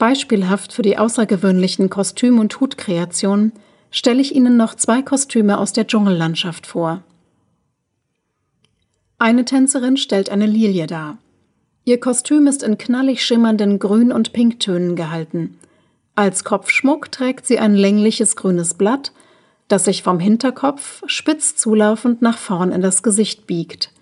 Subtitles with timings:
[0.00, 3.52] Beispielhaft für die außergewöhnlichen Kostüm- und Hutkreationen
[3.90, 7.02] stelle ich Ihnen noch zwei Kostüme aus der Dschungellandschaft vor.
[9.18, 11.18] Eine Tänzerin stellt eine Lilie dar.
[11.84, 15.58] Ihr Kostüm ist in knallig schimmernden Grün- und Pinktönen gehalten.
[16.14, 19.12] Als Kopfschmuck trägt sie ein längliches grünes Blatt,
[19.68, 23.92] das sich vom Hinterkopf spitz zulaufend nach vorn in das Gesicht biegt.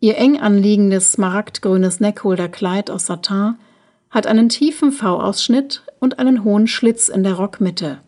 [0.00, 3.56] Ihr eng anliegendes smaragdgrünes Neckholderkleid aus Satin
[4.10, 7.98] hat einen tiefen V-Ausschnitt und einen hohen Schlitz in der Rockmitte.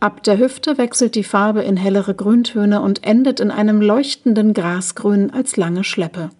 [0.00, 5.30] Ab der Hüfte wechselt die Farbe in hellere Grüntöne und endet in einem leuchtenden Grasgrün
[5.30, 6.30] als lange Schleppe.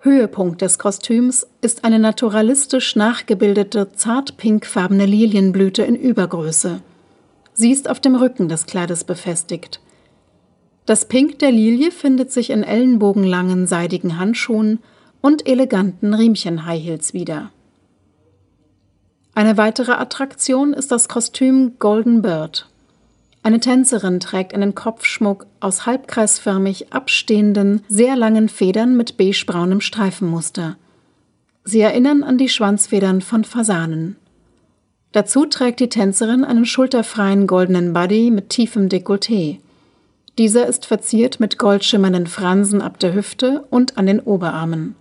[0.00, 6.80] Höhepunkt des Kostüms ist eine naturalistisch nachgebildete zart-pinkfarbene Lilienblüte in Übergröße.
[7.54, 9.80] Sie ist auf dem Rücken des Kleides befestigt.
[10.86, 14.78] Das Pink der Lilie findet sich in ellenbogenlangen seidigen Handschuhen
[15.20, 17.50] und eleganten Riemchen-High Heels wieder.
[19.34, 22.68] Eine weitere Attraktion ist das Kostüm Golden Bird.
[23.42, 30.76] Eine Tänzerin trägt einen Kopfschmuck aus halbkreisförmig abstehenden, sehr langen Federn mit beigebraunem Streifenmuster.
[31.64, 34.16] Sie erinnern an die Schwanzfedern von Fasanen.
[35.12, 39.58] Dazu trägt die Tänzerin einen schulterfreien goldenen Buddy mit tiefem Dekolleté.
[40.36, 44.94] Dieser ist verziert mit goldschimmernden Fransen ab der Hüfte und an den Oberarmen.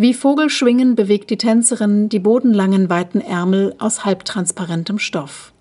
[0.00, 5.52] Wie Vogelschwingen bewegt die Tänzerin die bodenlangen weiten Ärmel aus halbtransparentem Stoff.